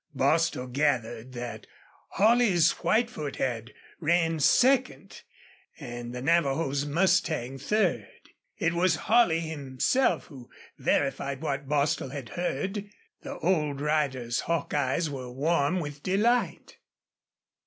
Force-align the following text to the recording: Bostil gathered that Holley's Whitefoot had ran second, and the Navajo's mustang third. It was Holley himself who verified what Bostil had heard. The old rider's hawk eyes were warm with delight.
Bostil 0.15 0.65
gathered 0.65 1.33
that 1.33 1.67
Holley's 2.13 2.71
Whitefoot 2.81 3.35
had 3.35 3.71
ran 3.99 4.39
second, 4.39 5.21
and 5.79 6.11
the 6.11 6.23
Navajo's 6.23 6.87
mustang 6.87 7.59
third. 7.59 8.31
It 8.57 8.73
was 8.73 8.95
Holley 9.05 9.41
himself 9.41 10.25
who 10.25 10.49
verified 10.79 11.41
what 11.41 11.69
Bostil 11.69 12.09
had 12.09 12.29
heard. 12.29 12.89
The 13.21 13.37
old 13.41 13.79
rider's 13.79 14.39
hawk 14.39 14.73
eyes 14.73 15.07
were 15.07 15.31
warm 15.31 15.79
with 15.79 16.01
delight. 16.01 16.77